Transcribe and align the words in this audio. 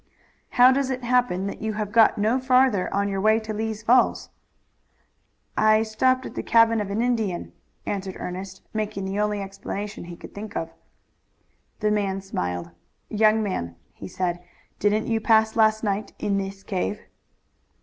"How 0.57 0.71
does 0.71 0.89
it 0.89 1.03
happen 1.03 1.45
that 1.45 1.61
you 1.61 1.73
have 1.73 1.91
got 1.91 2.17
no 2.17 2.39
farther 2.39 2.91
on 2.91 3.07
your 3.07 3.21
way 3.21 3.39
to 3.41 3.53
Lee's 3.53 3.83
Falls?" 3.83 4.29
"I 5.55 5.83
stopped 5.83 6.25
at 6.25 6.33
the 6.33 6.41
cabin 6.41 6.81
of 6.81 6.89
an 6.89 7.03
Indian," 7.03 7.53
answered 7.85 8.15
Ernest, 8.17 8.63
making 8.73 9.05
the 9.05 9.19
only 9.19 9.43
explanation 9.43 10.05
he 10.05 10.17
could 10.17 10.33
think 10.33 10.57
of. 10.57 10.71
The 11.81 11.91
man 11.91 12.19
smiled. 12.19 12.71
"Young 13.09 13.43
man," 13.43 13.75
he 13.93 14.07
said, 14.07 14.43
"didn't 14.79 15.05
you 15.05 15.19
pass 15.21 15.55
last 15.55 15.83
night 15.83 16.13
in 16.17 16.39
this 16.39 16.63
cave?" 16.63 17.01